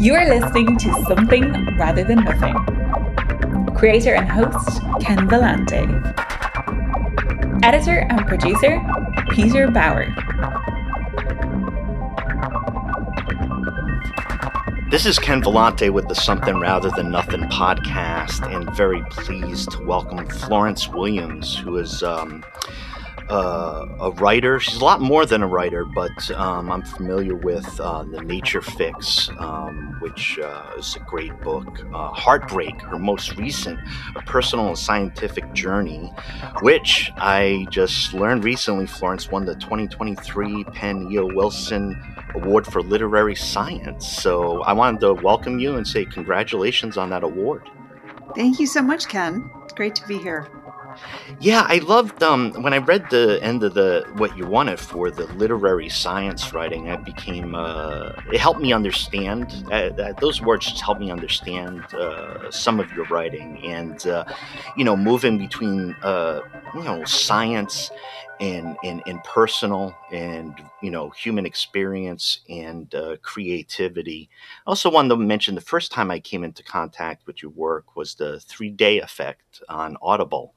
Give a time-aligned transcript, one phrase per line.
[0.00, 2.54] You are listening to Something Rather Than Nothing.
[3.74, 5.84] Creator and host Ken Vellante.
[7.62, 8.82] Editor and producer
[9.30, 10.12] Peter Bauer.
[14.90, 19.84] This is Ken Vellante with the Something Rather Than Nothing podcast, and very pleased to
[19.84, 22.44] welcome Florence Williams, who is um,
[23.28, 24.60] uh, a writer.
[24.60, 28.60] She's a lot more than a writer, but um, I'm familiar with uh, The Nature
[28.60, 31.66] Fix, um, which uh, is a great book.
[31.92, 33.78] Uh, Heartbreak, her most recent,
[34.16, 36.12] a personal and scientific journey,
[36.60, 38.86] which I just learned recently.
[38.86, 41.26] Florence won the 2023 PEN E.O.
[41.34, 42.00] Wilson
[42.34, 44.06] Award for Literary Science.
[44.06, 47.70] So I wanted to welcome you and say congratulations on that award.
[48.34, 49.48] Thank you so much, Ken.
[49.76, 50.48] Great to be here.
[51.40, 55.10] Yeah, I loved um, when I read the end of the what you wanted for
[55.10, 56.88] the literary science writing.
[56.90, 62.50] I became uh, it helped me understand uh, those words just helped me understand uh,
[62.50, 64.24] some of your writing and uh,
[64.76, 66.40] you know moving between uh,
[66.74, 67.90] you know science
[68.44, 74.28] and, and, and personal and you know human experience and uh, creativity.
[74.66, 77.96] I also wanted to mention the first time I came into contact with your work
[77.96, 80.54] was the Three Day Effect on Audible,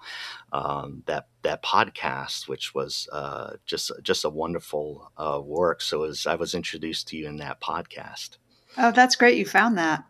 [0.52, 5.82] um, that that podcast, which was uh, just just a wonderful uh, work.
[5.82, 8.38] So as I was introduced to you in that podcast.
[8.78, 9.38] Oh, that's great!
[9.38, 10.04] You found that.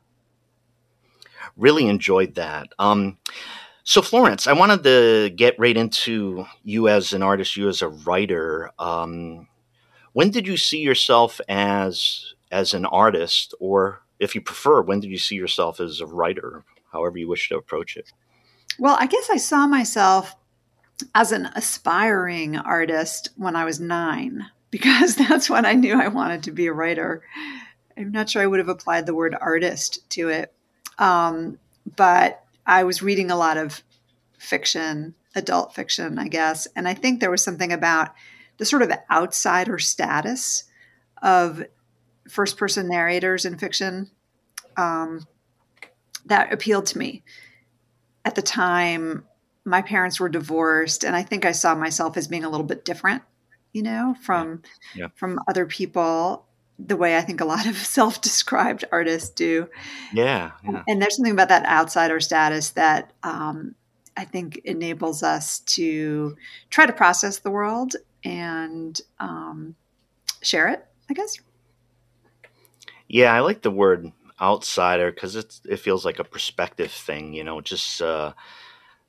[1.55, 2.69] Really enjoyed that.
[2.79, 3.17] Um,
[3.89, 7.87] so, Florence, I wanted to get right into you as an artist, you as a
[7.87, 8.69] writer.
[8.77, 9.47] Um,
[10.11, 15.09] when did you see yourself as as an artist, or if you prefer, when did
[15.09, 16.65] you see yourself as a writer?
[16.91, 18.11] However, you wish to approach it.
[18.77, 20.35] Well, I guess I saw myself
[21.15, 26.43] as an aspiring artist when I was nine, because that's when I knew I wanted
[26.43, 27.23] to be a writer.
[27.95, 30.53] I'm not sure I would have applied the word artist to it,
[30.99, 31.57] um,
[31.95, 33.81] but I was reading a lot of
[34.37, 36.67] fiction, adult fiction, I guess.
[36.75, 38.13] And I think there was something about
[38.57, 40.65] the sort of outsider status
[41.21, 41.63] of
[42.29, 44.11] first person narrators in fiction
[44.75, 45.25] um,
[46.25, 47.23] that appealed to me.
[48.25, 49.25] At the time,
[49.63, 52.83] my parents were divorced, and I think I saw myself as being a little bit
[52.83, 53.23] different,
[53.71, 54.63] you know, from
[54.93, 55.07] yeah.
[55.15, 56.46] from other people
[56.79, 59.69] the way I think a lot of self described artists do.
[60.13, 63.75] Yeah, yeah, And there's something about that outsider status that um,
[64.15, 66.35] I think enables us to
[66.69, 69.75] try to process the world and um,
[70.41, 71.37] share it, I guess.
[73.07, 77.43] Yeah, I like the word outsider because it's it feels like a perspective thing, you
[77.43, 78.01] know, just.
[78.01, 78.33] Uh,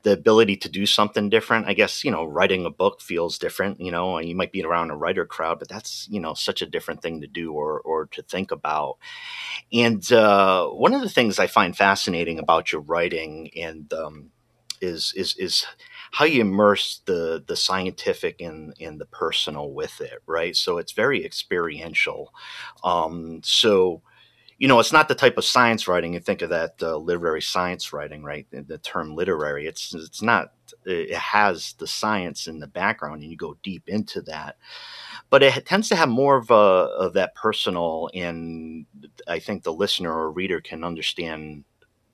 [0.09, 1.67] the ability to do something different.
[1.67, 4.65] I guess, you know, writing a book feels different, you know, and you might be
[4.65, 7.81] around a writer crowd, but that's, you know, such a different thing to do or,
[7.81, 8.97] or to think about.
[9.71, 14.31] And uh, one of the things I find fascinating about your writing and um,
[14.81, 15.67] is, is, is
[16.13, 20.57] how you immerse the, the scientific and, and the personal with it, right?
[20.57, 22.33] So it's very experiential.
[22.83, 24.01] Um, so,
[24.59, 27.41] you know, it's not the type of science writing you think of that uh, literary
[27.41, 28.47] science writing, right?
[28.51, 30.53] The term literary, it's it's not.
[30.85, 34.57] It has the science in the background, and you go deep into that.
[35.31, 38.85] But it tends to have more of a of that personal, and
[39.29, 41.65] I think the listener or reader can understand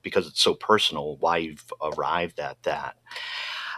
[0.02, 2.96] because it's so personal why you've arrived at that.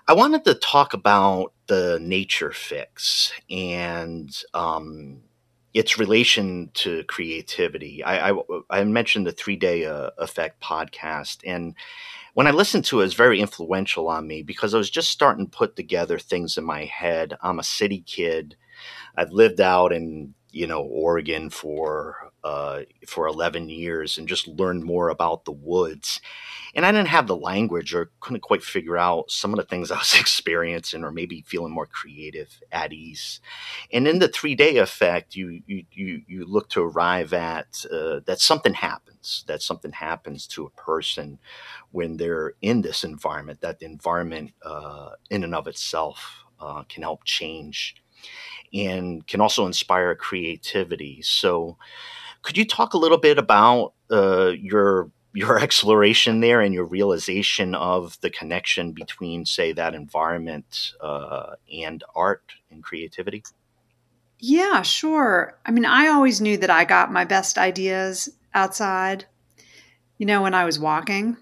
[0.09, 5.23] I wanted to talk about the nature fix and um,
[5.77, 8.03] its relation to creativity.
[8.03, 11.75] I, I, I mentioned the Three Day uh, Effect podcast, and
[12.33, 15.11] when I listened to it, it was very influential on me because I was just
[15.11, 17.37] starting to put together things in my head.
[17.43, 18.57] I'm a city kid.
[19.19, 24.85] I've lived out in you know Oregon for uh, for 11 years and just learned
[24.85, 26.21] more about the woods
[26.77, 29.91] and I didn't have the language or couldn't quite figure out some of the things
[29.93, 33.41] I was experiencing or maybe feeling more creative at ease.
[33.91, 38.21] And in the three day effect, you, you, you, you look to arrive at uh,
[38.27, 41.39] that something happens, that something happens to a person
[41.93, 47.03] when they're in this environment, that the environment uh, in and of itself uh, can
[47.03, 47.97] help change
[48.75, 51.23] and can also inspire creativity.
[51.23, 51.79] So,
[52.47, 57.75] could you talk a little bit about uh, your your exploration there and your realization
[57.75, 63.43] of the connection between, say, that environment uh, and art and creativity?
[64.39, 65.59] Yeah, sure.
[65.67, 69.25] I mean, I always knew that I got my best ideas outside.
[70.19, 71.37] You know, when I was walking,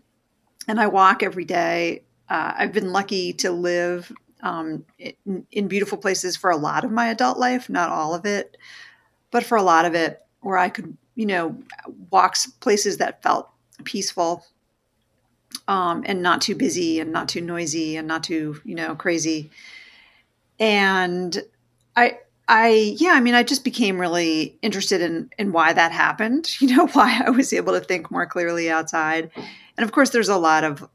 [0.66, 2.02] and I walk every day.
[2.30, 4.10] Uh, I've been lucky to live
[4.42, 8.24] um, in, in beautiful places for a lot of my adult life, not all of
[8.24, 8.56] it,
[9.30, 11.56] but for a lot of it where I could, you know,
[12.10, 13.48] walk places that felt
[13.84, 14.44] peaceful
[15.68, 19.50] um, and not too busy and not too noisy and not too, you know, crazy.
[20.58, 21.42] And
[21.96, 26.54] I, I, yeah, I mean, I just became really interested in in why that happened.
[26.60, 29.30] You know, why I was able to think more clearly outside.
[29.76, 30.88] And of course, there's a lot of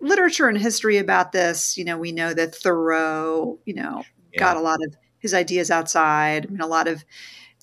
[0.00, 1.78] literature and history about this.
[1.78, 4.38] You know, we know that Thoreau, you know, yeah.
[4.38, 6.46] got a lot of his ideas outside.
[6.46, 7.04] I mean, a lot of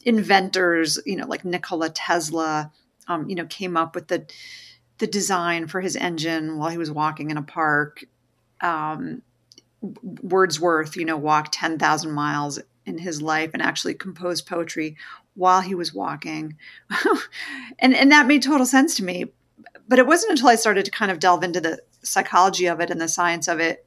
[0.05, 2.71] inventors, you know, like Nikola Tesla,
[3.07, 4.25] um, you know, came up with the
[5.00, 8.05] the design for his engine while he was walking in a park.
[8.61, 9.21] Um,
[10.21, 14.95] Wordsworth, you know, walked ten thousand miles in his life and actually composed poetry
[15.35, 16.57] while he was walking,
[17.79, 19.25] and and that made total sense to me.
[19.88, 22.89] But it wasn't until I started to kind of delve into the psychology of it
[22.89, 23.85] and the science of it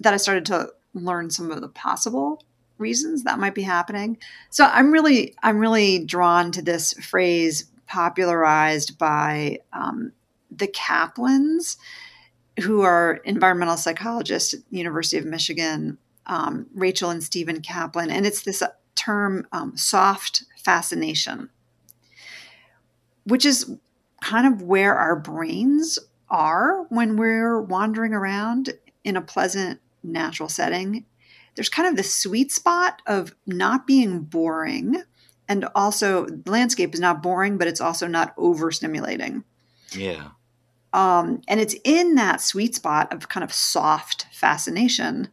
[0.00, 2.42] that I started to learn some of the possible
[2.78, 4.18] reasons that might be happening.
[4.50, 10.12] So I'm really I'm really drawn to this phrase popularized by um,
[10.50, 11.76] the Kaplans,
[12.60, 18.26] who are environmental psychologists at the University of Michigan, um, Rachel and Stephen Kaplan, and
[18.26, 18.62] it's this
[18.94, 21.50] term um, soft fascination,
[23.24, 23.70] which is
[24.22, 28.72] kind of where our brains are when we're wandering around
[29.04, 31.04] in a pleasant natural setting
[31.56, 35.02] there's kind of the sweet spot of not being boring
[35.48, 39.42] and also the landscape is not boring but it's also not overstimulating.
[39.92, 40.28] Yeah.
[40.92, 45.28] Um, and it's in that sweet spot of kind of soft fascination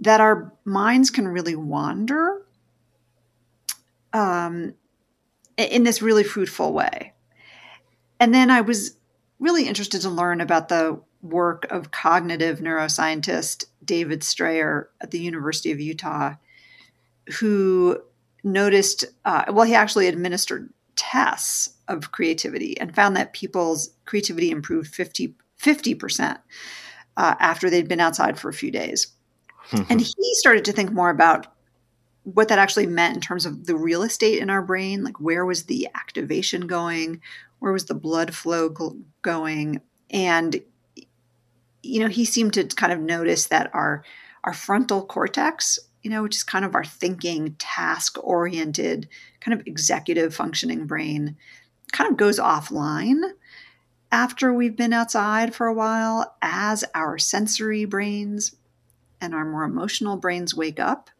[0.00, 2.46] that our minds can really wander
[4.12, 4.74] um,
[5.56, 7.12] in this really fruitful way.
[8.20, 8.96] And then i was
[9.38, 15.72] really interested to learn about the work of cognitive neuroscientist David Strayer at the University
[15.72, 16.34] of Utah,
[17.38, 18.00] who
[18.44, 24.94] noticed, uh, well, he actually administered tests of creativity and found that people's creativity improved
[24.94, 26.38] 50, 50%
[27.16, 29.08] uh, after they'd been outside for a few days.
[29.90, 31.46] and he started to think more about
[32.34, 35.44] what that actually meant in terms of the real estate in our brain like where
[35.46, 37.20] was the activation going
[37.58, 38.74] where was the blood flow
[39.22, 39.80] going
[40.10, 40.60] and
[41.82, 44.04] you know, he seemed to kind of notice that our
[44.44, 49.08] our frontal cortex, you know, which is kind of our thinking, task oriented,
[49.40, 51.36] kind of executive functioning brain,
[51.92, 53.20] kind of goes offline
[54.10, 58.56] after we've been outside for a while as our sensory brains
[59.20, 61.10] and our more emotional brains wake up.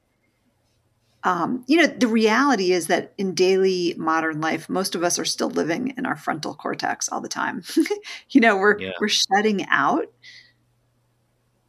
[1.24, 5.24] Um, you know, the reality is that in daily modern life, most of us are
[5.24, 7.64] still living in our frontal cortex all the time.
[8.30, 8.92] you know, we're yeah.
[9.00, 10.06] we're shutting out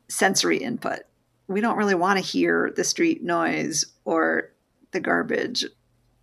[0.09, 0.99] sensory input.
[1.47, 4.51] We don't really want to hear the street noise or
[4.91, 5.65] the garbage,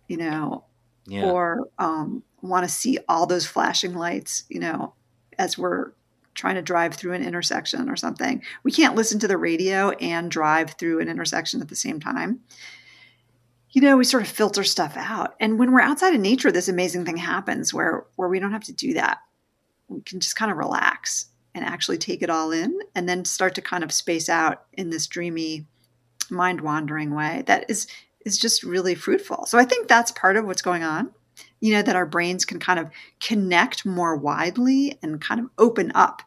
[0.07, 0.65] you know,
[1.05, 1.25] yeah.
[1.25, 4.93] or um, want to see all those flashing lights, you know,
[5.37, 5.91] as we're
[6.33, 8.41] trying to drive through an intersection or something.
[8.63, 12.41] We can't listen to the radio and drive through an intersection at the same time.
[13.71, 15.35] You know, we sort of filter stuff out.
[15.39, 18.63] And when we're outside in nature, this amazing thing happens where where we don't have
[18.65, 19.19] to do that.
[19.87, 23.55] We can just kind of relax and actually take it all in and then start
[23.55, 25.65] to kind of space out in this dreamy
[26.29, 27.87] mind wandering way that is
[28.25, 29.45] is just really fruitful.
[29.45, 31.11] So i think that's part of what's going on
[31.59, 35.91] you know that our brains can kind of connect more widely and kind of open
[35.95, 36.21] up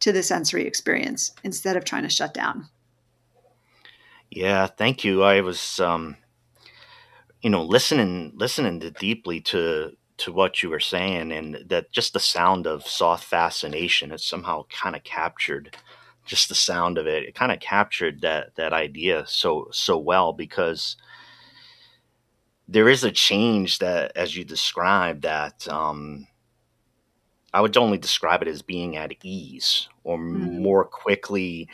[0.00, 2.68] to the sensory experience instead of trying to shut down.
[4.30, 5.22] Yeah thank you.
[5.22, 6.16] I was um
[7.42, 12.12] you know listening listening to deeply to to what you were saying and that just
[12.12, 15.76] the sound of soft fascination is somehow kind of captured
[16.24, 20.32] just the sound of it it kind of captured that that idea so so well
[20.32, 20.96] because
[22.68, 26.26] there is a change that as you described that um
[27.52, 30.62] i would only describe it as being at ease or mm-hmm.
[30.62, 31.68] more quickly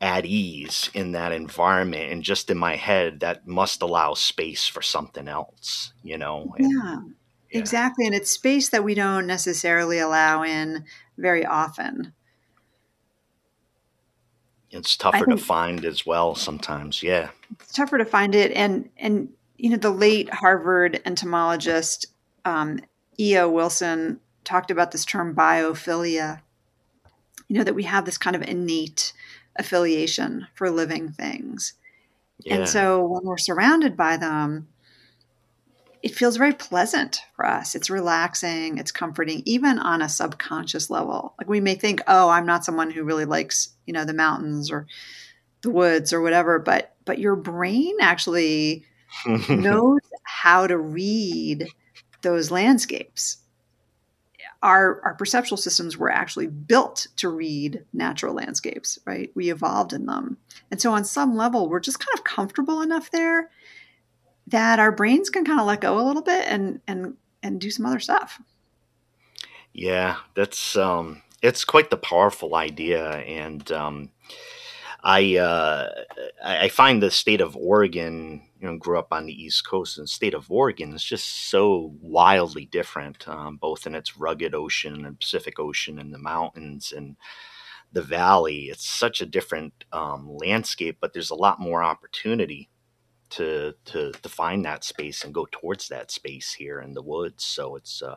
[0.00, 4.80] at ease in that environment and just in my head that must allow space for
[4.80, 7.00] something else you know and, yeah,
[7.50, 10.84] yeah, exactly and it's space that we don't necessarily allow in
[11.18, 12.14] very often.
[14.70, 17.30] It's tougher to find as well sometimes yeah.
[17.60, 19.28] It's tougher to find it and and
[19.58, 22.06] you know the late harvard entomologist
[22.44, 22.80] um,
[23.18, 26.40] eo wilson talked about this term biophilia
[27.48, 29.12] you know that we have this kind of innate
[29.60, 31.74] affiliation for living things.
[32.40, 32.56] Yeah.
[32.56, 34.68] And so when we're surrounded by them,
[36.02, 37.74] it feels very pleasant for us.
[37.74, 41.34] It's relaxing, it's comforting, even on a subconscious level.
[41.38, 44.70] Like we may think, oh, I'm not someone who really likes, you know, the mountains
[44.70, 44.86] or
[45.62, 48.84] the woods or whatever, but but your brain actually
[49.48, 51.68] knows how to read
[52.22, 53.38] those landscapes.
[54.62, 59.30] Our, our perceptual systems were actually built to read natural landscapes, right?
[59.34, 60.36] We evolved in them.
[60.70, 63.50] And so, on some level, we're just kind of comfortable enough there
[64.48, 67.70] that our brains can kind of let go a little bit and, and, and do
[67.70, 68.40] some other stuff.
[69.72, 74.10] Yeah, that's um, it's quite the powerful idea, and um,
[75.02, 75.88] I uh,
[76.44, 80.08] I find the state of Oregon, you know, grew up on the East Coast, and
[80.08, 85.18] state of Oregon is just so wildly different, um, both in its rugged ocean and
[85.18, 87.16] Pacific Ocean and the mountains and
[87.92, 88.64] the valley.
[88.64, 92.68] It's such a different um, landscape, but there's a lot more opportunity
[93.30, 97.44] to to to find that space and go towards that space here in the woods.
[97.44, 98.16] So it's uh,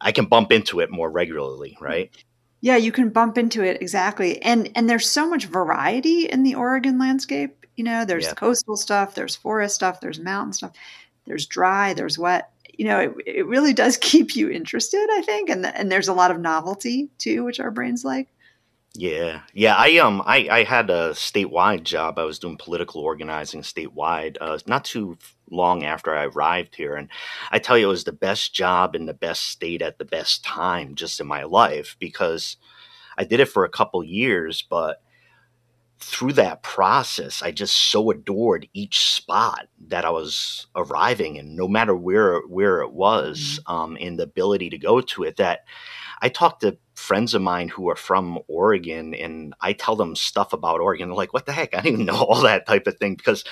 [0.00, 2.10] I can bump into it more regularly, right?
[2.60, 4.42] Yeah, you can bump into it exactly.
[4.42, 7.61] And and there's so much variety in the Oregon landscape.
[7.82, 8.34] You know, there's yeah.
[8.34, 10.70] coastal stuff, there's forest stuff, there's mountain stuff,
[11.24, 12.52] there's dry, there's wet.
[12.78, 16.06] You know, it, it really does keep you interested, I think, and the, and there's
[16.06, 18.28] a lot of novelty too, which our brains like.
[18.94, 19.74] Yeah, yeah.
[19.74, 22.20] I um, I I had a statewide job.
[22.20, 24.36] I was doing political organizing statewide.
[24.40, 25.18] Uh, not too
[25.50, 27.08] long after I arrived here, and
[27.50, 30.44] I tell you, it was the best job in the best state at the best
[30.44, 32.58] time, just in my life, because
[33.18, 35.02] I did it for a couple years, but
[36.02, 41.68] through that process, I just so adored each spot that I was arriving in, no
[41.68, 43.72] matter where where it was, mm-hmm.
[43.72, 45.36] um, and the ability to go to it.
[45.36, 45.60] That
[46.20, 50.52] I talked to friends of mine who are from Oregon and I tell them stuff
[50.52, 51.08] about Oregon.
[51.08, 51.74] They're like, what the heck?
[51.74, 53.44] I didn't even know all that type of thing because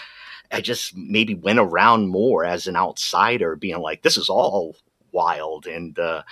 [0.53, 4.77] I just maybe went around more as an outsider, being like, this is all
[5.13, 5.67] wild.
[5.67, 6.23] And uh,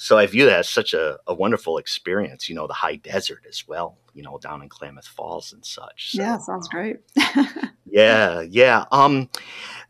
[0.00, 3.44] so I view that as such a, a, wonderful experience, you know, the high desert
[3.48, 6.12] as well, you know, down in Klamath Falls and such.
[6.12, 6.98] So, yeah, sounds great.
[7.84, 8.84] yeah, yeah.
[8.92, 9.28] Um,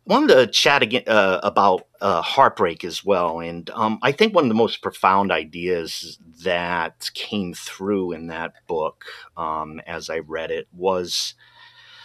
[0.06, 4.44] wanted to chat again uh, about uh, heartbreak as well, and um, I think one
[4.44, 9.04] of the most profound ideas that came through in that book,
[9.36, 11.34] um, as I read it, was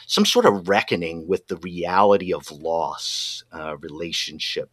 [0.07, 4.69] some sort of reckoning with the reality of loss, uh, relationship,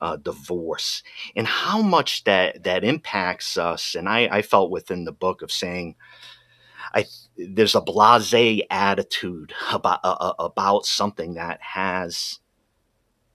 [0.00, 1.02] uh, divorce,
[1.36, 3.94] and how much that that impacts us.
[3.94, 5.96] And I, I felt within the book of saying.
[6.94, 7.06] I,
[7.38, 12.40] there's a blasé attitude about uh, uh, about something that has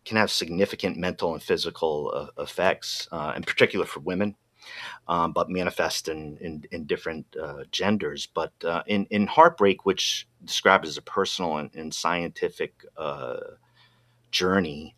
[0.08, 4.36] can have significant mental and physical uh, effects, uh, in particular for women,
[5.08, 8.28] um, but manifest in, in, in different uh, genders.
[8.34, 13.38] But uh, in, in heartbreak, which described as a personal and, and scientific uh,
[14.32, 14.96] journey,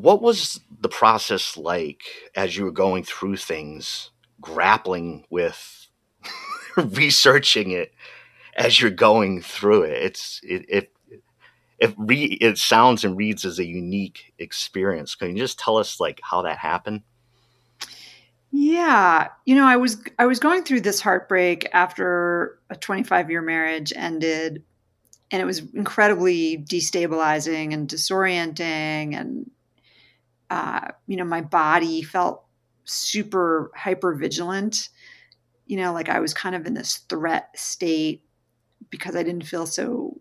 [0.00, 2.02] what was the process like
[2.36, 5.88] as you were going through things, grappling with
[6.76, 7.92] researching it
[8.56, 10.02] as you're going through it?
[10.02, 10.92] It's it, it
[11.80, 15.16] it re- it sounds and reads as a unique experience.
[15.16, 17.02] Can you just tell us like how that happened?
[18.52, 23.42] Yeah, you know, I was I was going through this heartbreak after a 25 year
[23.42, 24.62] marriage ended,
[25.32, 29.50] and it was incredibly destabilizing and disorienting, and
[30.50, 32.44] uh, you know, my body felt
[32.84, 34.88] super hyper vigilant.
[35.66, 38.22] You know, like I was kind of in this threat state
[38.90, 40.18] because I didn't feel so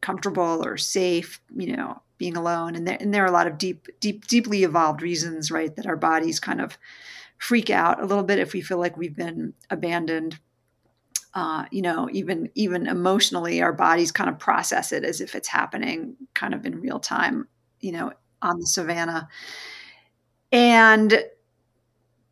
[0.00, 2.74] comfortable or safe, you know, being alone.
[2.74, 5.86] And there, and there are a lot of deep, deep, deeply evolved reasons, right, that
[5.86, 6.78] our bodies kind of
[7.38, 10.38] freak out a little bit if we feel like we've been abandoned.
[11.34, 15.48] Uh, you know, even even emotionally, our bodies kind of process it as if it's
[15.48, 17.46] happening, kind of in real time.
[17.80, 18.12] You know,
[18.46, 19.28] on the savannah,
[20.52, 21.24] and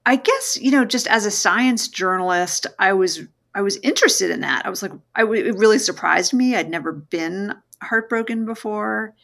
[0.06, 3.22] I guess you know, just as a science journalist, I was
[3.54, 4.66] I was interested in that.
[4.66, 6.56] I was like, I, it really surprised me.
[6.56, 9.14] I'd never been heartbroken before.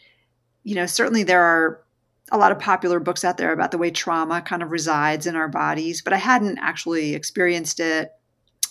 [0.62, 1.82] You know, certainly there are
[2.30, 5.34] a lot of popular books out there about the way trauma kind of resides in
[5.34, 8.12] our bodies, but I hadn't actually experienced it.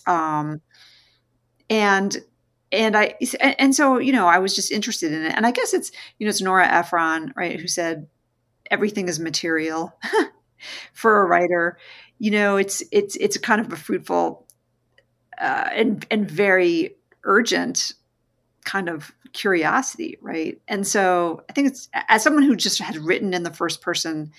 [0.08, 0.62] Um,
[1.70, 2.18] and
[2.72, 5.74] and I and so you know I was just interested in it, and I guess
[5.74, 8.08] it's you know it's Nora Ephron right who said
[8.72, 9.94] everything is material
[10.94, 11.78] for a writer.
[12.20, 14.46] You know, it's it's it's kind of a fruitful
[15.40, 17.94] uh, and and very urgent
[18.66, 20.62] kind of curiosity, right?
[20.68, 24.32] And so I think it's as someone who just had written in the first person,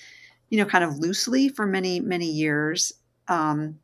[0.50, 2.92] you know, kind of loosely for many many years.
[3.28, 3.78] Um,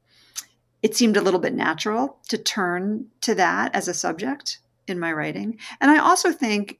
[0.86, 5.12] it seemed a little bit natural to turn to that as a subject in my
[5.12, 5.58] writing.
[5.80, 6.78] And I also think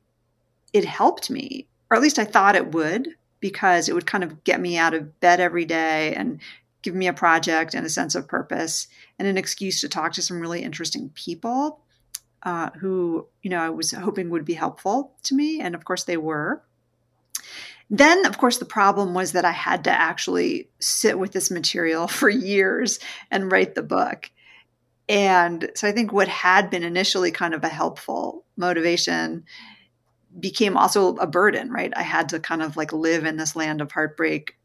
[0.72, 3.08] it helped me, or at least I thought it would,
[3.40, 6.40] because it would kind of get me out of bed every day and
[6.82, 8.86] give me a project and a sense of purpose
[9.18, 11.80] and an excuse to talk to some really interesting people
[12.44, 16.04] uh, who you know I was hoping would be helpful to me, and of course
[16.04, 16.62] they were.
[17.88, 22.08] Then, of course, the problem was that I had to actually sit with this material
[22.08, 22.98] for years
[23.30, 24.30] and write the book.
[25.08, 29.44] And so I think what had been initially kind of a helpful motivation
[30.38, 31.92] became also a burden, right?
[31.96, 34.56] I had to kind of like live in this land of heartbreak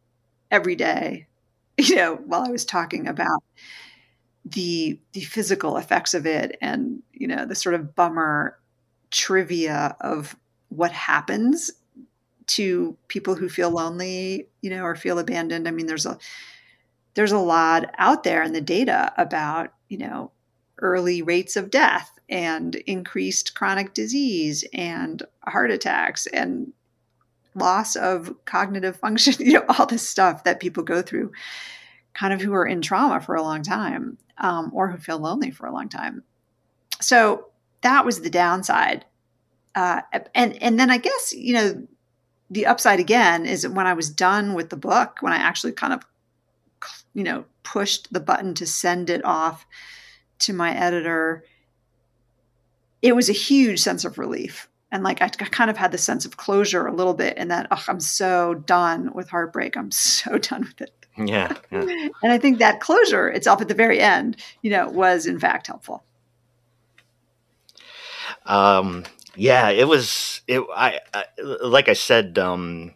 [0.49, 1.27] every day,
[1.77, 3.43] you know, while I was talking about
[4.43, 8.57] the the physical effects of it and, you know, the sort of bummer
[9.11, 10.35] trivia of
[10.69, 11.69] what happens
[12.55, 15.67] to people who feel lonely, you know, or feel abandoned.
[15.67, 16.17] I mean, there's a
[17.13, 20.31] there's a lot out there in the data about, you know,
[20.79, 26.71] early rates of death and increased chronic disease and heart attacks and
[27.53, 31.31] loss of cognitive function, you know, all this stuff that people go through
[32.13, 35.51] kind of who are in trauma for a long time um, or who feel lonely
[35.51, 36.23] for a long time.
[36.99, 37.47] So
[37.81, 39.05] that was the downside.
[39.75, 40.01] Uh,
[40.35, 41.87] and and then I guess you know
[42.51, 45.71] the upside again is that when I was done with the book, when I actually
[45.71, 46.05] kind of,
[47.13, 49.65] you know, pushed the button to send it off
[50.39, 51.45] to my editor,
[53.01, 54.67] it was a huge sense of relief.
[54.91, 57.67] And like I kind of had the sense of closure a little bit, and that
[57.71, 59.77] oh, I'm so done with heartbreak.
[59.77, 61.05] I'm so done with it.
[61.17, 61.79] Yeah, yeah.
[62.23, 65.67] and I think that closure itself at the very end, you know, was in fact
[65.67, 66.03] helpful.
[68.45, 69.05] Um,
[69.41, 70.41] yeah, it was.
[70.47, 71.25] It I, I
[71.63, 72.37] like I said.
[72.37, 72.93] Um,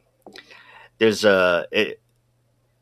[1.00, 1.66] there's a.
[1.72, 2.00] It,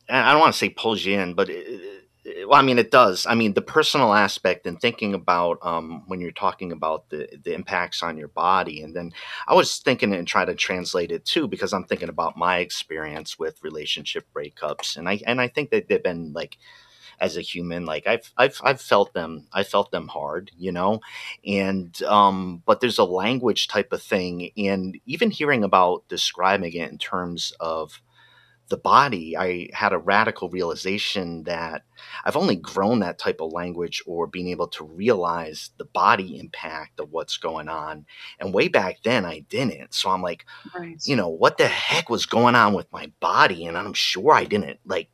[0.10, 1.82] I don't want to say pulls you in, but it,
[2.25, 3.25] it, well, I mean it does.
[3.25, 7.53] I mean the personal aspect and thinking about um, when you're talking about the the
[7.53, 9.13] impacts on your body, and then
[9.48, 13.39] I was thinking and trying to translate it too because I'm thinking about my experience
[13.39, 16.58] with relationship breakups, and I and I think that they've been like
[17.20, 17.86] as a human.
[17.86, 19.48] Like I've I've I've felt them.
[19.53, 21.01] I felt them hard, you know,
[21.46, 26.91] and um, but there's a language type of thing, and even hearing about describing it
[26.91, 28.01] in terms of
[28.70, 31.84] the body, I had a radical realization that
[32.26, 36.99] I've only grown that type of language or being able to realize the body impact
[36.99, 38.06] of what's going on.
[38.39, 39.93] And way back then, I didn't.
[39.93, 40.45] So I'm like,
[40.76, 40.99] right.
[41.06, 43.65] you know, what the heck was going on with my body?
[43.65, 45.10] And I'm sure I didn't like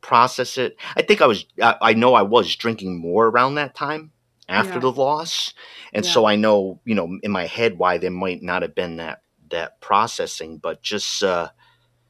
[0.00, 0.76] process it.
[0.96, 4.12] I think I was, I, I know I was drinking more around that time
[4.48, 4.80] after yeah.
[4.80, 5.54] the loss.
[5.92, 6.10] And yeah.
[6.10, 9.22] so I know, you know, in my head why there might not have been that,
[9.50, 11.50] that processing, but just, uh,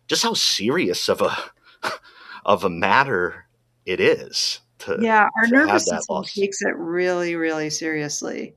[0.06, 1.36] just how serious of a,
[2.44, 3.46] of a matter
[3.86, 4.60] it is.
[4.80, 5.28] To, yeah.
[5.40, 8.54] Our nervous system takes it really, really seriously.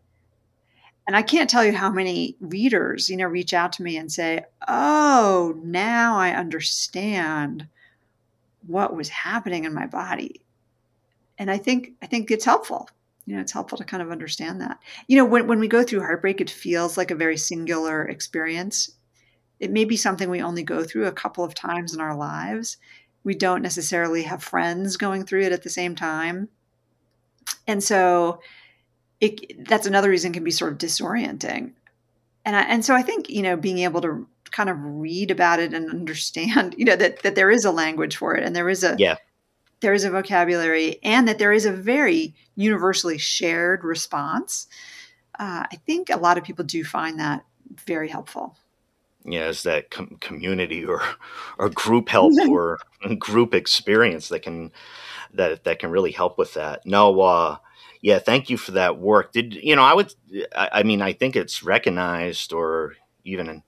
[1.06, 4.10] And I can't tell you how many readers, you know, reach out to me and
[4.10, 7.68] say, "Oh, now I understand
[8.68, 10.42] what was happening in my body.
[11.38, 12.90] And I think I think it's helpful.
[13.26, 14.80] You know, it's helpful to kind of understand that.
[15.08, 18.92] You know, when, when we go through heartbreak, it feels like a very singular experience.
[19.60, 22.78] It may be something we only go through a couple of times in our lives.
[23.24, 26.50] We don't necessarily have friends going through it at the same time.
[27.66, 28.42] And so
[29.22, 31.72] it, that's another reason can be sort of disorienting.
[32.44, 35.60] And I, and so I think, you know, being able to kind of read about
[35.60, 38.70] it and understand, you know, that that there is a language for it and there
[38.70, 39.18] is a yeah.
[39.82, 44.68] there is a vocabulary and that there is a very universally shared response.
[45.38, 47.44] Uh, I think a lot of people do find that
[47.86, 48.56] very helpful.
[49.26, 51.02] Yeah, is that com- community or
[51.58, 52.80] or group help or
[53.18, 54.72] group experience that can
[55.34, 56.86] that that can really help with that.
[56.86, 57.58] No, uh,
[58.02, 59.32] yeah, thank you for that work.
[59.32, 59.84] Did you know?
[59.84, 60.14] I would.
[60.56, 63.64] I, I mean, I think it's recognized or even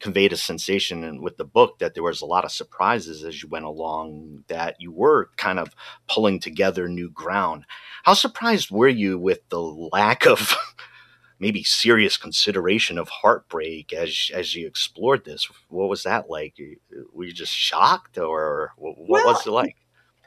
[0.00, 3.42] conveyed a sensation and with the book that there was a lot of surprises as
[3.42, 5.74] you went along that you were kind of
[6.08, 7.64] pulling together new ground.
[8.04, 10.56] How surprised were you with the lack of
[11.38, 15.48] maybe serious consideration of heartbreak as as you explored this?
[15.68, 16.54] What was that like?
[17.12, 19.76] Were you just shocked or what well, was it like?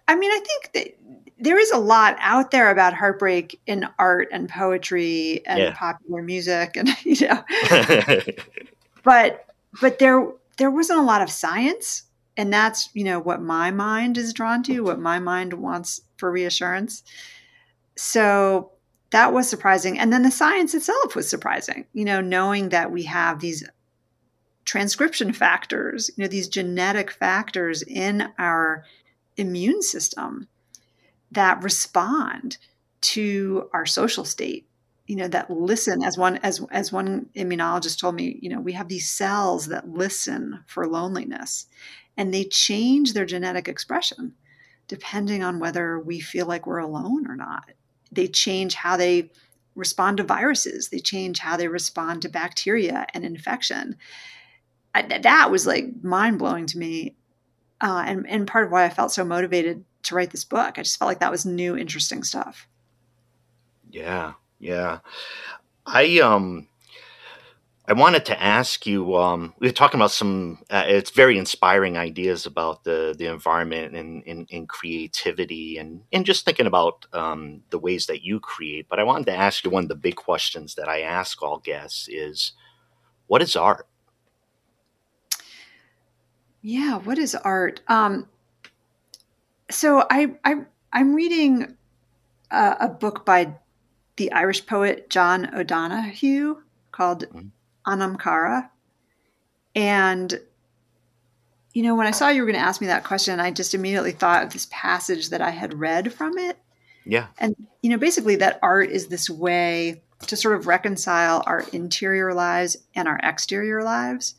[0.08, 1.00] I mean i think that
[1.40, 5.74] there is a lot out there about heartbreak in art and poetry and yeah.
[5.74, 8.22] popular music and you know.
[9.04, 12.04] But but there there wasn't a lot of science.
[12.36, 16.32] And that's you know what my mind is drawn to what my mind wants for
[16.32, 17.04] reassurance.
[17.96, 18.72] So
[19.12, 20.00] that was surprising.
[20.00, 23.64] And then the science itself was surprising you know knowing that we have these
[24.66, 28.86] transcription factors you know these genetic factors in our
[29.38, 30.48] immune system
[31.32, 32.58] that respond
[33.02, 34.68] to our social state
[35.06, 38.74] you know that listen as one as as one immunologist told me you know we
[38.74, 41.68] have these cells that listen for loneliness
[42.16, 44.34] and they change their genetic expression
[44.88, 47.72] depending on whether we feel like we're alone or not
[48.12, 49.30] they change how they
[49.76, 53.98] respond to viruses, they change how they respond to bacteria and infection.
[54.94, 57.16] I, that was like mind blowing to me.
[57.82, 60.78] Uh, and, and part of why I felt so motivated to write this book.
[60.78, 62.68] I just felt like that was new, interesting stuff.
[63.90, 64.34] Yeah,
[64.64, 65.00] yeah.
[65.86, 66.68] I um
[67.86, 69.18] I wanted to ask you.
[69.18, 70.60] Um, we were talking about some.
[70.70, 76.46] Uh, it's very inspiring ideas about the the environment and, and creativity, and and just
[76.46, 78.88] thinking about um, the ways that you create.
[78.90, 81.58] But I wanted to ask you one of the big questions that I ask all
[81.58, 82.54] guests is,
[83.28, 83.86] what is art?
[86.62, 87.82] Yeah, what is art?
[87.90, 88.30] Um,
[89.70, 90.62] so I I
[90.94, 91.76] I'm reading
[92.50, 93.56] a, a book by
[94.18, 96.58] the Irish poet John O'Donohue
[96.92, 97.28] called.
[97.30, 97.48] Mm-hmm
[97.86, 98.70] Anam Cara.
[99.76, 100.40] And,
[101.74, 103.74] you know, when I saw you were going to ask me that question, I just
[103.74, 106.58] immediately thought of this passage that I had read from it.
[107.06, 107.28] Yeah.
[107.38, 112.34] And, you know, basically that art is this way to sort of reconcile our interior
[112.34, 114.36] lives and our exterior lives.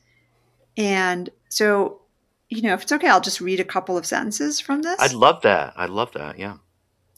[0.76, 2.00] And so,
[2.48, 4.98] you know, if it's okay, I'll just read a couple of sentences from this.
[4.98, 5.74] I'd love that.
[5.76, 6.38] I'd love that.
[6.38, 6.56] Yeah.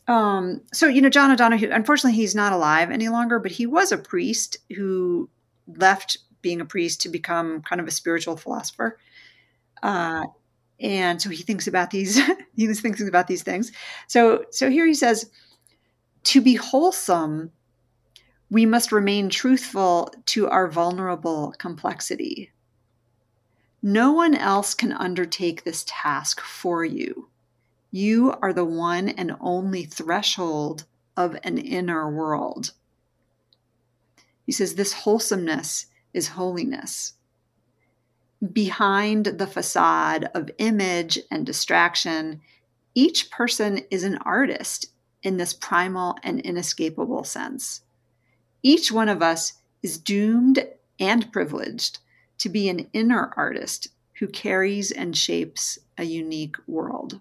[0.08, 3.90] Um, so, you know, John O'Donohue, unfortunately, he's not alive any longer, but he was
[3.90, 5.28] a priest who
[5.66, 8.98] left being a priest to become kind of a spiritual philosopher.
[9.82, 10.24] Uh,
[10.78, 12.20] and so he thinks about these
[12.56, 13.72] he was thinking about these things.
[14.06, 15.30] So so here he says,
[16.24, 17.52] to be wholesome,
[18.50, 22.52] we must remain truthful to our vulnerable complexity.
[23.82, 27.28] No one else can undertake this task for you.
[27.90, 30.84] You are the one and only threshold
[31.16, 32.72] of an inner world.
[34.44, 37.14] He says, This wholesomeness is holiness.
[38.52, 42.40] Behind the facade of image and distraction,
[42.94, 44.86] each person is an artist
[45.22, 47.82] in this primal and inescapable sense.
[48.62, 50.66] Each one of us is doomed
[50.98, 51.98] and privileged
[52.38, 57.20] to be an inner artist who carries and shapes a unique world.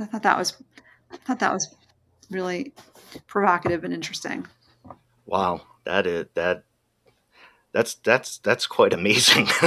[0.00, 0.56] I thought that was
[1.12, 1.74] I thought that was
[2.30, 2.72] really
[3.26, 4.46] provocative and interesting.
[5.26, 6.64] Wow, that is that
[7.72, 9.46] that's that's that's quite amazing.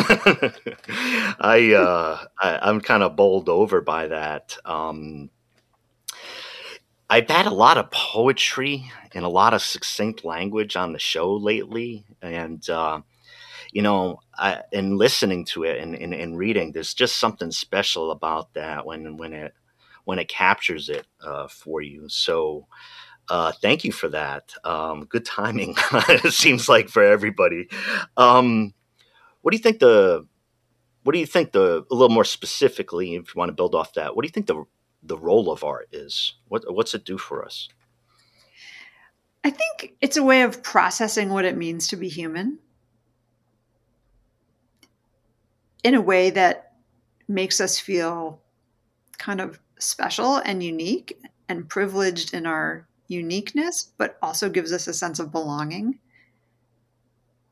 [1.39, 4.57] I, uh, I am kind of bowled over by that.
[4.65, 5.29] Um,
[7.09, 11.33] I've had a lot of poetry and a lot of succinct language on the show
[11.33, 13.01] lately, and uh,
[13.71, 18.11] you know, I, in listening to it and, and, and, reading, there's just something special
[18.11, 19.53] about that when when it
[20.05, 22.09] when it captures it uh, for you.
[22.09, 22.67] So
[23.29, 24.53] uh, thank you for that.
[24.63, 27.69] Um, good timing, it seems like for everybody.
[28.17, 28.73] Um,
[29.41, 30.27] what do you think the
[31.03, 33.93] what do you think the a little more specifically, if you want to build off
[33.93, 34.63] that, what do you think the
[35.03, 36.35] the role of art is?
[36.47, 37.69] What what's it do for us?
[39.43, 42.59] I think it's a way of processing what it means to be human
[45.83, 46.71] in a way that
[47.27, 48.41] makes us feel
[49.23, 54.93] kind of special and unique and privileged in our uniqueness, but also gives us a
[54.93, 55.97] sense of belonging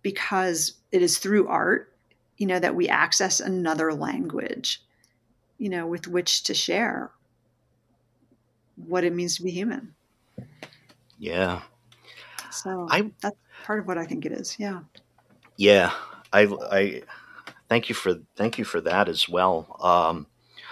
[0.01, 1.93] because it is through art,
[2.37, 4.81] you know, that we access another language,
[5.59, 7.09] you know, with which to share
[8.75, 9.95] what it means to be human.
[11.19, 11.61] Yeah.
[12.51, 14.57] So I, that's part of what I think it is.
[14.59, 14.81] Yeah.
[15.55, 15.93] Yeah.
[16.33, 17.03] I, I,
[17.69, 19.77] thank you for, thank you for that as well.
[19.79, 20.27] Um,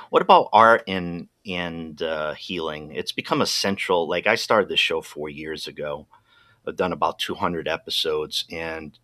[0.09, 2.93] what about art and and uh, healing?
[2.95, 4.07] It's become a central.
[4.07, 6.07] Like I started this show four years ago.
[6.67, 8.97] I've done about 200 episodes, and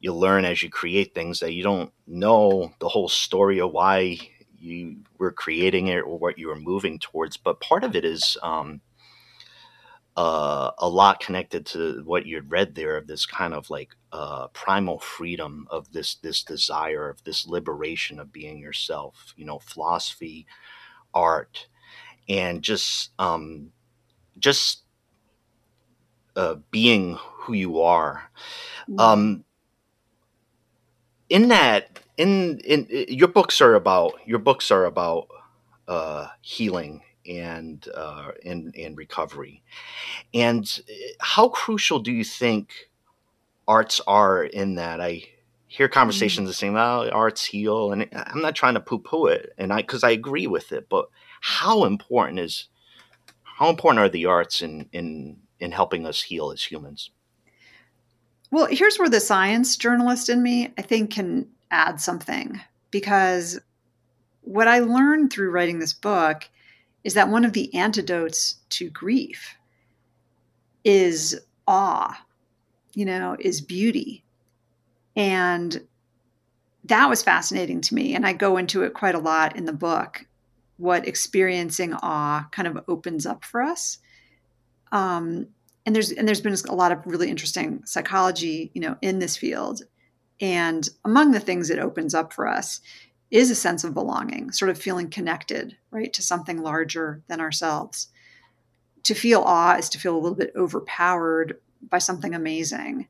[0.00, 4.18] you learn as you create things that you don't know the whole story of why
[4.58, 7.36] you were creating it or what you were moving towards.
[7.36, 8.80] But part of it is um,
[10.18, 14.48] uh, a lot connected to what you'd read there of this kind of like uh,
[14.48, 19.32] primal freedom of this this desire of this liberation of being yourself.
[19.36, 20.44] You know, philosophy,
[21.14, 21.68] art,
[22.28, 23.70] and just um,
[24.40, 24.82] just
[26.34, 28.28] uh, being who you are.
[28.90, 28.98] Mm-hmm.
[28.98, 29.44] Um,
[31.28, 35.28] in that, in in your books are about your books are about
[35.86, 39.62] uh, healing and uh, and and recovery.
[40.34, 42.90] And uh, how crucial do you think
[43.66, 45.00] arts are in that?
[45.00, 45.24] I
[45.66, 46.54] hear conversations mm.
[46.54, 50.10] saying, "Well, arts heal," and I'm not trying to poo-poo it, and I because I
[50.10, 50.88] agree with it.
[50.88, 51.08] But
[51.40, 52.68] how important is
[53.42, 57.10] how important are the arts in in in helping us heal as humans?
[58.50, 62.60] Well, here's where the science journalist in me, I think, can add something
[62.90, 63.60] because
[64.40, 66.48] what I learned through writing this book
[67.08, 69.56] is that one of the antidotes to grief
[70.84, 72.14] is awe,
[72.92, 74.22] you know, is beauty.
[75.16, 75.86] And
[76.84, 78.14] that was fascinating to me.
[78.14, 80.26] And I go into it quite a lot in the book
[80.76, 83.96] what experiencing awe kind of opens up for us.
[84.92, 85.46] Um,
[85.86, 89.34] and there's and there's been a lot of really interesting psychology, you know, in this
[89.34, 89.80] field.
[90.42, 92.82] And among the things it opens up for us
[93.30, 98.08] is a sense of belonging, sort of feeling connected, right, to something larger than ourselves.
[99.04, 103.06] To feel awe is to feel a little bit overpowered by something amazing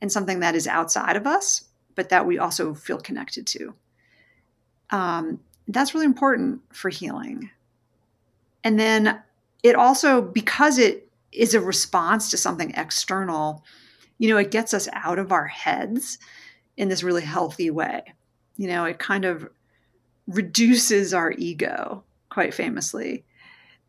[0.00, 3.74] and something that is outside of us, but that we also feel connected to.
[4.90, 7.50] Um, that's really important for healing.
[8.64, 9.22] And then
[9.62, 13.64] it also, because it is a response to something external,
[14.18, 16.18] you know, it gets us out of our heads
[16.76, 18.02] in this really healthy way.
[18.56, 19.48] You know, it kind of
[20.30, 23.24] reduces our ego quite famously.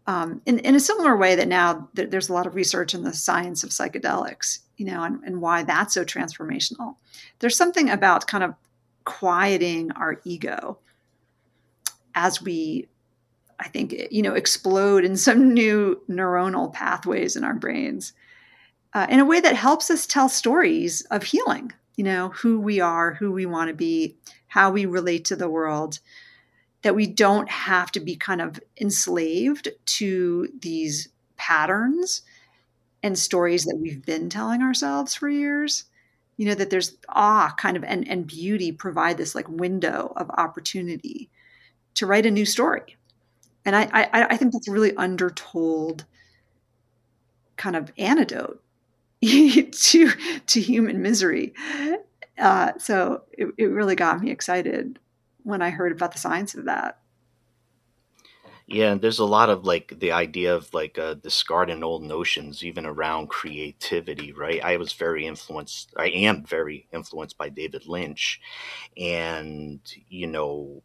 [0.08, 3.04] Um, in, in a similar way that now th- there's a lot of research in
[3.04, 6.96] the science of psychedelics, you know, and, and why that's so transformational.
[7.40, 8.56] There's something about kind of
[9.06, 10.80] quieting our ego
[12.16, 12.88] as we
[13.60, 18.14] I think, you know, explode in some new neuronal pathways in our brains
[18.94, 22.80] uh, in a way that helps us tell stories of healing, you know, who we
[22.80, 24.16] are, who we want to be,
[24.48, 26.00] how we relate to the world,
[26.82, 32.24] that we don't have to be kind of enslaved to these patterns
[33.04, 35.86] and stories that we've been telling ourselves for years.
[36.38, 40.30] You know that there's awe kind of and, and beauty provide this like window of
[40.32, 41.30] opportunity
[41.96, 42.98] to write a new story.
[43.66, 46.06] And i i, I think that's a really undertold
[47.58, 48.62] kind of antidote
[49.22, 50.12] to
[50.48, 51.54] to human misery.
[52.40, 54.98] Uh, so it, it really got me excited
[55.44, 57.00] when I heard about the science of that.
[58.68, 62.86] Yeah, there's a lot of like the idea of like uh, discarding old notions, even
[62.86, 64.64] around creativity, right?
[64.64, 68.40] I was very influenced, I am very influenced by David Lynch,
[68.96, 70.84] and you know,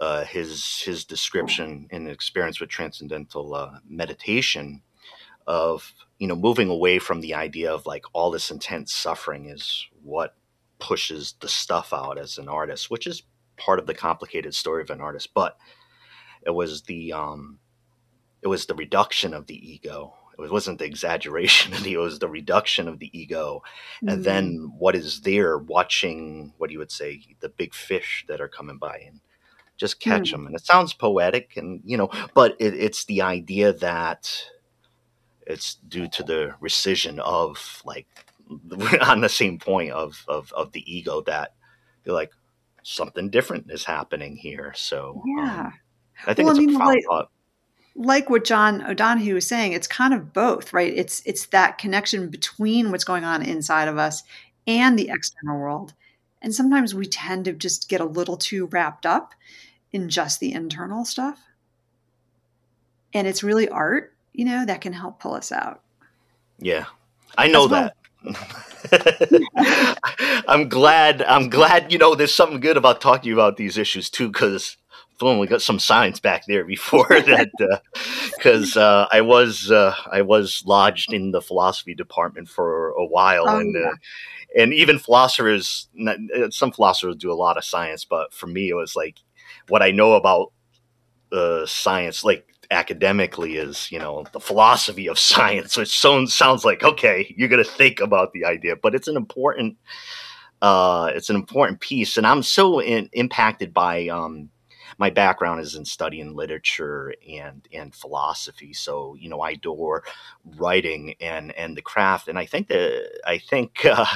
[0.00, 4.82] uh, his his description and experience with transcendental uh, meditation
[5.46, 9.86] of you know moving away from the idea of like all this intense suffering is
[10.02, 10.34] what
[10.80, 13.22] pushes the stuff out as an artist, which is
[13.56, 15.56] part of the complicated story of an artist, but
[16.46, 17.58] it was the um,
[18.42, 20.14] it was the reduction of the ego.
[20.38, 23.62] It wasn't the exaggeration of the, ego, it was the reduction of the ego.
[23.96, 24.08] Mm-hmm.
[24.08, 28.48] And then what is there watching, what you would say, the big fish that are
[28.48, 29.20] coming by and
[29.76, 30.32] just catch mm.
[30.32, 30.46] them.
[30.46, 34.50] And it sounds poetic and, you know, but it, it's the idea that
[35.46, 38.08] it's due to the rescission of like,
[39.02, 41.54] on the same point of, of, of the ego that
[42.04, 42.32] you're like,
[42.84, 44.72] something different is happening here.
[44.76, 45.72] So yeah, um,
[46.26, 47.30] I think well, it's I mean, a like, thought.
[47.96, 50.92] Like what John O'Donohue was saying, it's kind of both, right?
[50.94, 54.22] It's it's that connection between what's going on inside of us
[54.66, 55.94] and the external world.
[56.42, 59.34] And sometimes we tend to just get a little too wrapped up
[59.92, 61.40] in just the internal stuff.
[63.14, 65.82] And it's really art, you know, that can help pull us out.
[66.58, 66.84] Yeah.
[67.38, 67.68] I know well.
[67.68, 67.96] that.
[70.48, 71.22] I'm glad.
[71.22, 71.92] I'm glad.
[71.92, 74.76] You know, there's something good about talking about these issues too, because
[75.18, 77.50] boom, we got some science back there before that.
[78.36, 83.04] Because uh, uh, I was uh, I was lodged in the philosophy department for a
[83.04, 84.62] while, oh, and uh, yeah.
[84.62, 88.74] and even philosophers, uh, some philosophers do a lot of science, but for me, it
[88.74, 89.18] was like
[89.68, 90.52] what I know about
[91.32, 95.76] uh, science, like academically is you know the philosophy of science.
[95.76, 99.16] Which so, sounds like okay you're going to think about the idea but it's an
[99.16, 99.76] important
[100.62, 102.16] uh, it's an important piece.
[102.16, 104.50] And i'm so in, impacted by um,
[104.98, 108.72] my background is in studying literature and and philosophy.
[108.72, 110.04] So you know i adore
[110.56, 112.28] writing and and the craft.
[112.28, 114.06] And i think that i think uh,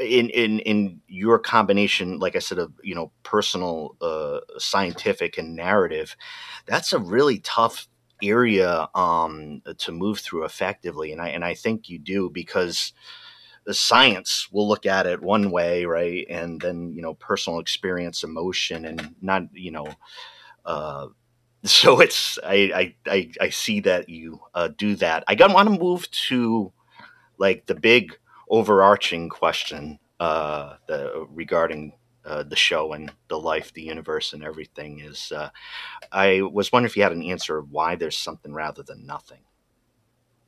[0.00, 5.56] in in in your combination like i said of you know personal uh, scientific and
[5.56, 6.16] narrative
[6.66, 7.88] that's a really tough
[8.22, 12.92] area um, to move through effectively and i and i think you do because
[13.64, 18.24] the science will look at it one way right and then you know personal experience
[18.24, 19.86] emotion and not you know
[20.64, 21.06] uh,
[21.64, 25.24] so it's I, I i i see that you uh, do that.
[25.26, 26.72] I want to move to
[27.38, 28.16] like the big
[28.50, 31.92] overarching question uh, the, regarding
[32.24, 35.32] uh, the show and the life, the universe, and everything is.
[35.32, 35.50] Uh,
[36.12, 39.40] I was wondering if you had an answer of why there's something rather than nothing.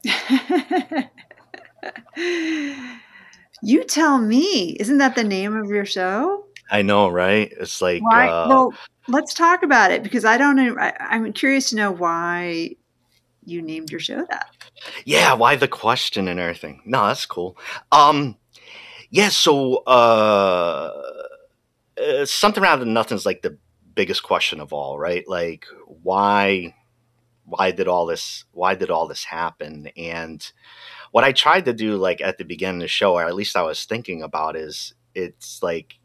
[3.62, 4.76] you tell me.
[4.80, 6.44] Isn't that the name of your show?
[6.70, 7.52] I know, right?
[7.58, 8.74] It's like why, uh, well,
[9.08, 10.76] let's talk about it because I don't know.
[10.78, 12.76] I, I'm curious to know why
[13.44, 14.48] you named your show that.
[15.04, 16.82] Yeah, why the question and everything?
[16.84, 17.56] No, that's cool.
[17.92, 18.36] Um,
[19.10, 20.90] yeah, so uh,
[22.00, 23.58] uh, something rather than nothing is like the
[23.94, 25.26] biggest question of all, right?
[25.28, 26.74] Like why
[27.44, 29.90] why did all this why did all this happen?
[29.96, 30.50] And
[31.10, 33.56] what I tried to do like at the beginning of the show, or at least
[33.56, 35.98] I was thinking about is it's like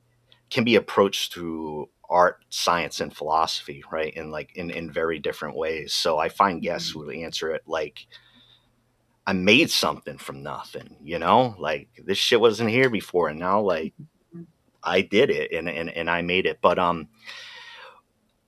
[0.50, 4.14] can be approached through art, science, and philosophy, right?
[4.14, 5.94] In like in, in very different ways.
[5.94, 7.12] So I find guests mm-hmm.
[7.12, 8.08] who answer it like
[9.28, 11.56] I made something from nothing, you know?
[11.58, 13.94] Like this shit wasn't here before and now like
[14.34, 14.44] mm-hmm.
[14.84, 16.60] I did it and, and, and I made it.
[16.62, 17.10] But um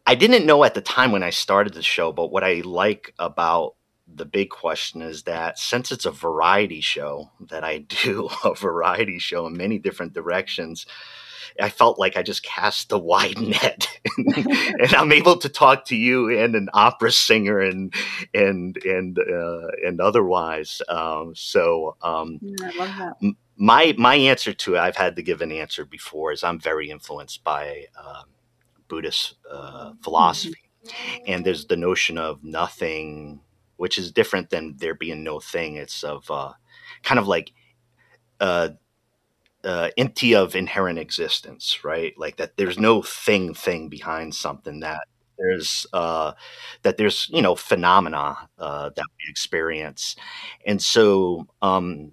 [0.06, 3.14] I didn't know at the time when I started the show, but what I like
[3.20, 3.76] about
[4.08, 9.20] the big question is that since it's a variety show that I do a variety
[9.20, 10.86] show in many different directions,
[11.62, 15.96] I felt like I just cast a wide net, and I'm able to talk to
[15.96, 17.94] you and an opera singer and
[18.34, 20.82] and and uh, and otherwise.
[20.90, 23.36] Um, so um, I love that.
[23.58, 26.90] my my answer to it, I've had to give an answer before, is I'm very
[26.90, 28.24] influenced by uh,
[28.88, 31.24] Buddhist uh, philosophy, mm-hmm.
[31.28, 33.42] and there's the notion of nothing,
[33.78, 35.76] which is different than there being no thing.
[35.76, 36.54] It's of uh,
[37.04, 37.52] kind of like
[39.64, 42.14] uh, empty of inherent existence, right?
[42.18, 46.34] Like that there's no thing thing behind something that there's uh,
[46.84, 50.16] that there's you know phenomena uh, that we experience,
[50.66, 52.12] and so um,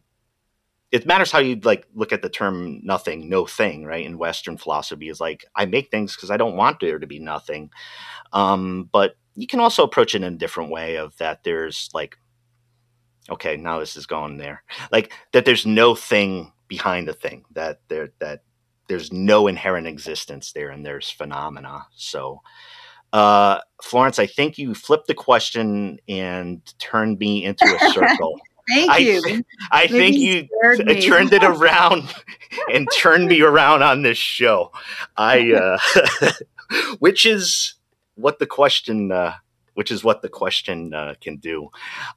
[0.92, 4.06] it matters how you like look at the term nothing, no thing, right?
[4.06, 7.18] In Western philosophy, is like I make things because I don't want there to be
[7.18, 7.70] nothing,
[8.32, 12.16] um, but you can also approach it in a different way of that there's like
[13.30, 17.80] okay now this is going there like that there's no thing behind the thing that
[17.88, 18.42] there that
[18.88, 22.40] there's no inherent existence there and there's phenomena so
[23.14, 28.40] uh, Florence, I think you flipped the question and turned me into a circle.
[28.68, 29.44] Thank I, you.
[29.70, 32.12] I think you t- turned it around
[32.72, 34.72] and turned me around on this show.
[35.16, 35.78] I,
[36.20, 36.32] uh,
[36.98, 37.74] which is
[38.16, 39.34] what the question, uh,
[39.74, 41.70] which is what the question uh, can do.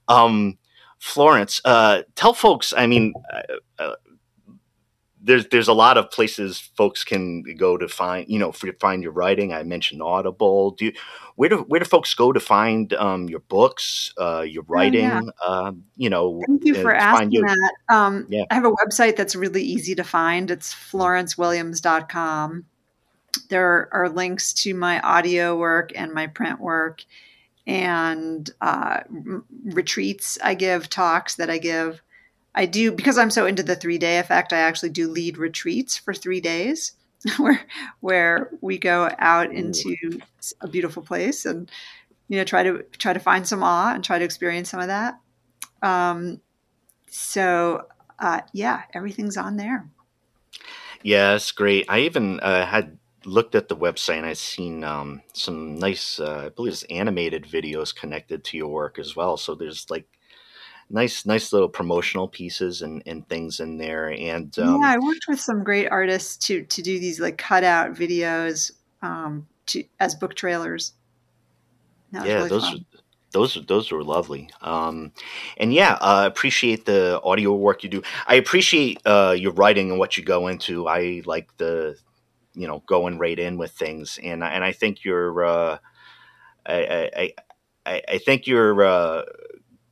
[0.08, 0.58] Um,
[0.98, 2.74] Florence, uh, tell folks.
[2.76, 3.14] I mean,
[3.78, 3.94] uh,
[5.28, 9.12] there's there's a lot of places folks can go to find you know find your
[9.12, 9.54] writing.
[9.54, 10.72] I mentioned Audible.
[10.72, 10.94] Do you,
[11.36, 15.06] where do where do folks go to find um, your books, uh, your writing?
[15.06, 15.32] Oh, yeah.
[15.46, 17.42] uh, you know, thank you for asking you.
[17.42, 17.74] that.
[17.90, 18.46] Um, yeah.
[18.50, 20.50] I have a website that's really easy to find.
[20.50, 22.66] It's florencewilliams.com.
[23.50, 27.04] There are links to my audio work and my print work
[27.68, 29.02] and uh,
[29.66, 32.02] retreats I give, talks that I give.
[32.58, 34.52] I do because I'm so into the three day effect.
[34.52, 36.94] I actually do lead retreats for three days,
[37.38, 37.62] where
[38.00, 39.96] where we go out into
[40.60, 41.70] a beautiful place and
[42.28, 44.88] you know try to try to find some awe and try to experience some of
[44.88, 45.20] that.
[45.84, 46.42] Um,
[47.12, 47.86] so
[48.18, 49.88] uh, yeah, everything's on there.
[51.04, 51.86] Yeah, it's great.
[51.88, 56.46] I even uh, had looked at the website and I've seen um, some nice, uh,
[56.46, 59.38] I believe it's animated videos connected to your work as well.
[59.38, 60.08] So there's like
[60.90, 65.26] nice nice little promotional pieces and, and things in there and um, yeah i worked
[65.28, 68.72] with some great artists to to do these like cutout videos
[69.02, 70.94] um to as book trailers.
[72.12, 72.86] Yeah really those fun.
[73.32, 74.50] those those were lovely.
[74.62, 75.12] Um
[75.58, 78.02] and yeah uh appreciate the audio work you do.
[78.26, 80.88] I appreciate uh your writing and what you go into.
[80.88, 81.98] I like the
[82.56, 85.78] you know going right in with things and and i think you're uh
[86.66, 87.34] I, I,
[87.86, 89.22] I, I think you're uh,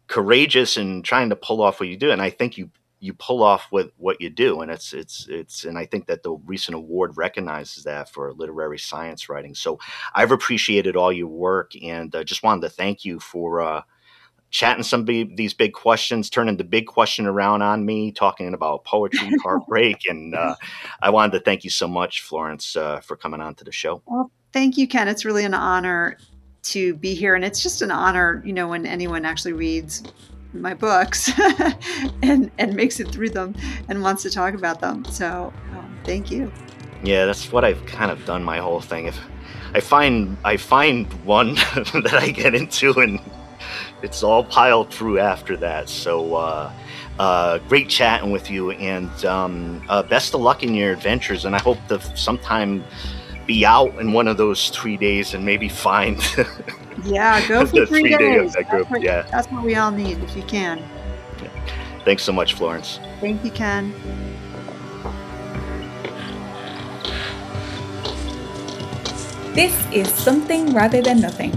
[0.08, 3.44] courageous in trying to pull off what you do and i think you you pull
[3.44, 6.76] off what what you do and it's it's it's and i think that the recent
[6.76, 9.54] award recognizes that for literary science writing.
[9.54, 9.80] So
[10.13, 13.82] i've appreciated all your work and uh, just wanted to thank you for uh,
[14.50, 18.86] chatting some of these big questions turning the big question around on me talking about
[18.86, 20.56] poetry heartbreak and uh,
[21.02, 24.02] i wanted to thank you so much florence uh, for coming on to the show.
[24.06, 25.08] Well thank you ken.
[25.08, 26.18] It's really an honor
[26.65, 27.36] to be here.
[27.36, 30.03] And it's just an honor, you know, when anyone actually reads
[30.53, 31.32] my books
[32.22, 33.53] and and makes it through them
[33.89, 35.05] and wants to talk about them.
[35.05, 36.51] So um, thank you.
[37.03, 39.07] Yeah, that's what I've kind of done my whole thing.
[39.07, 39.20] If
[39.74, 41.55] I find I find one
[41.93, 43.20] that I get into and
[44.01, 45.89] it's all piled through after that.
[45.89, 46.72] So uh,
[47.20, 51.45] uh, great chatting with you and um, uh, best of luck in your adventures.
[51.45, 52.84] And I hope to sometime
[53.46, 56.20] be out in one of those three days and maybe find
[57.04, 58.84] yeah go for three, three days that group.
[58.84, 60.80] That's what, yeah that's what we all need if you can
[61.41, 61.50] yeah.
[62.04, 63.93] thanks so much florence thank you ken
[69.54, 71.54] this is something rather than nothing